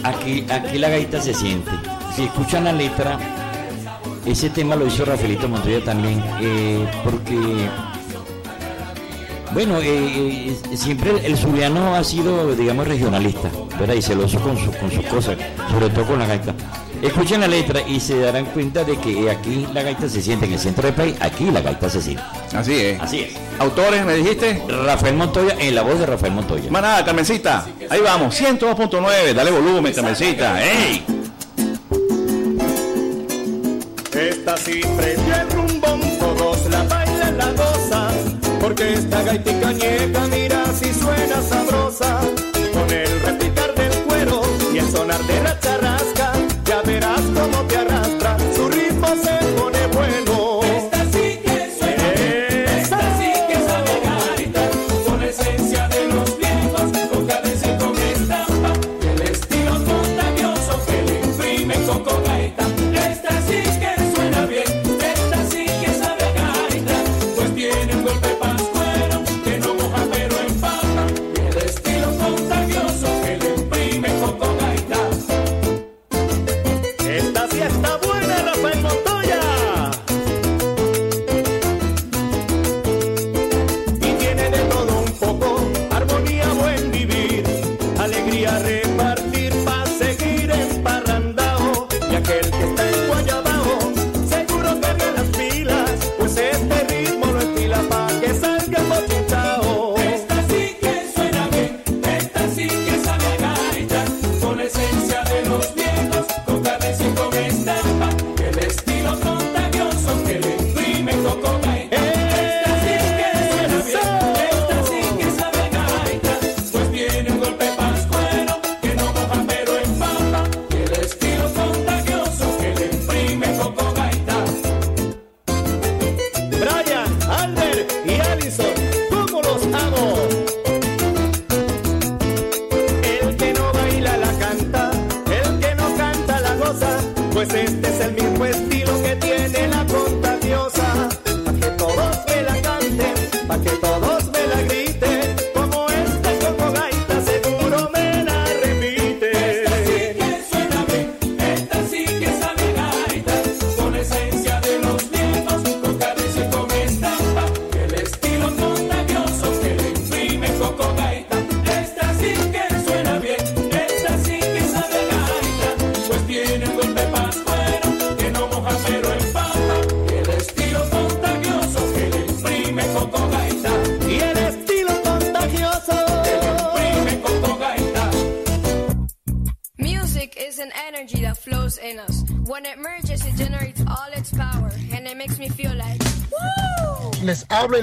[0.03, 1.71] aquí, aquí la gaita se siente.
[2.15, 3.19] Si escuchan la letra,
[4.27, 7.69] ese tema lo hizo Rafaelito Montoya también, eh, porque,
[9.53, 13.49] bueno, eh, eh, siempre el, el zuliano ha sido, digamos, regionalista,
[13.79, 13.95] ¿verdad?
[13.95, 15.37] Y celoso con, su- con sus cosas,
[15.71, 16.55] sobre todo con la gaita.
[17.03, 20.55] Escuchen la letra y se darán cuenta de que aquí la gaita se siente, en
[20.55, 22.23] el centro del país, aquí la gaita se siente.
[22.55, 23.01] Así es.
[23.01, 23.33] Así es.
[23.59, 24.63] Autores, me dijiste.
[24.85, 26.71] Rafael Montoya, en la voz de Rafael Montoya.
[26.71, 27.67] Manada, Carmencita.
[27.91, 29.35] Ahí vamos, 102.9.
[29.35, 30.63] Dale volumen, Carmencita.
[30.65, 31.05] ¡Ey!
[34.57, 40.65] Esta sí prendió el rumbón, todos la bailan, la gozan, porque esta gaitica ñeca, mira
[40.73, 42.21] si suena sabrosa,
[42.73, 44.41] con el repicar del cuero
[44.73, 45.61] y el sonar de la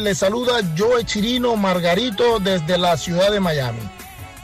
[0.03, 3.79] les saluda Joe Chirino Margarito desde la ciudad de Miami.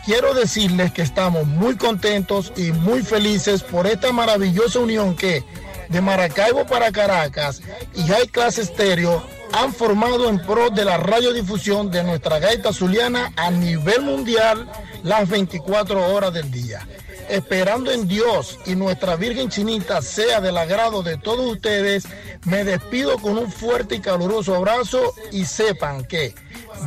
[0.05, 5.43] Quiero decirles que estamos muy contentos y muy felices por esta maravillosa unión que
[5.89, 7.61] de Maracaibo para Caracas
[7.93, 13.33] y High Class Stereo han formado en pro de la radiodifusión de nuestra gaita zuliana
[13.35, 14.69] a nivel mundial
[15.03, 16.87] las 24 horas del día.
[17.27, 22.05] Esperando en Dios y nuestra Virgen Chinita sea del agrado de todos ustedes,
[22.49, 26.33] me despido con un fuerte y caluroso abrazo y sepan que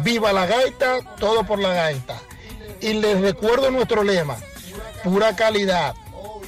[0.02, 2.20] viva la gaita, todo por la gaita.
[2.80, 4.36] Y les recuerdo nuestro lema,
[5.04, 5.94] pura calidad.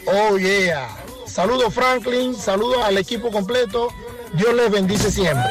[0.07, 0.89] Oh yeah.
[1.27, 3.89] Saludos Franklin, saludos al equipo completo.
[4.33, 5.51] Dios les bendice siempre.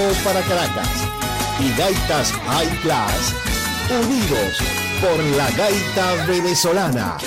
[0.00, 0.88] Para Caracas
[1.60, 3.34] y Gaitas High Class,
[4.02, 4.56] unidos
[5.02, 7.18] por la gaita venezolana.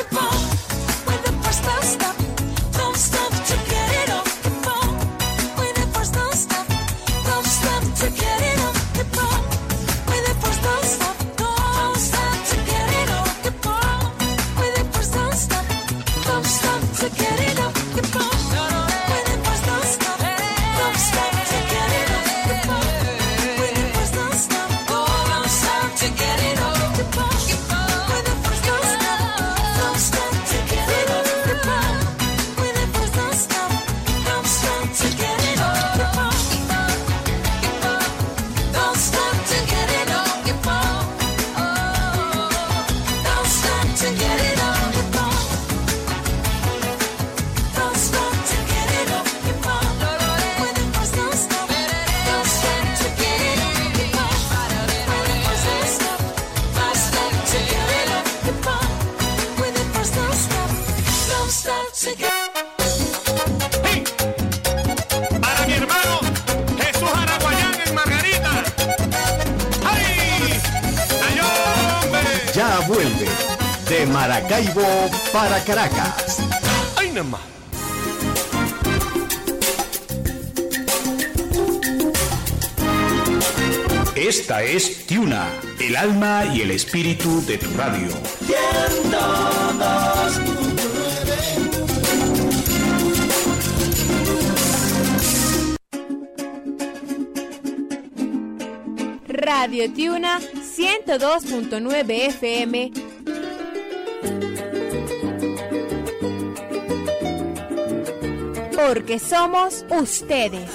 [75.34, 76.38] Para Caracas.
[76.96, 77.12] ¡Ay!
[84.16, 88.10] Esta es Tiuna, el alma y el espíritu de tu radio.
[99.28, 103.03] Radio Tiuna 102.9 FM.
[108.88, 110.70] Porque somos ustedes.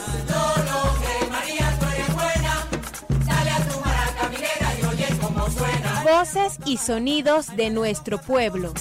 [6.05, 8.73] Voces y sonidos de nuestro pueblo.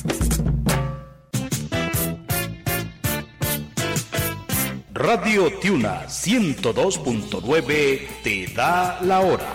[4.93, 9.53] Radio Tiuna 102.9 te da la hora.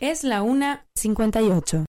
[0.00, 1.78] Es la una 58.